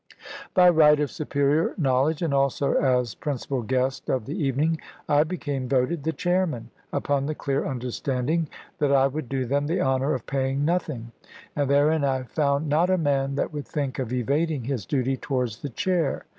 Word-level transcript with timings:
By 0.55 0.67
right 0.67 0.99
of 0.99 1.11
superior 1.11 1.75
knowledge, 1.77 2.23
and 2.23 2.33
also 2.33 2.73
as 2.73 3.13
principal 3.13 3.61
guest 3.61 4.09
of 4.09 4.25
the 4.25 4.33
evening, 4.33 4.79
I 5.07 5.23
became 5.23 5.69
voted 5.69 6.01
the 6.01 6.11
chairman, 6.11 6.71
upon 6.91 7.27
the 7.27 7.35
clear 7.35 7.67
understanding 7.67 8.49
that 8.79 8.91
I 8.91 9.05
would 9.05 9.29
do 9.29 9.45
them 9.45 9.67
the 9.67 9.79
honour 9.81 10.15
of 10.15 10.25
paying 10.25 10.65
nothing; 10.65 11.11
and 11.55 11.69
therein 11.69 12.03
I 12.03 12.23
found 12.23 12.67
not 12.67 12.89
a 12.89 12.97
man 12.97 13.35
that 13.35 13.53
would 13.53 13.67
think 13.67 13.99
of 13.99 14.11
evading 14.11 14.63
his 14.63 14.87
duty 14.87 15.17
towards 15.17 15.61
the 15.61 15.69
chair. 15.69 16.25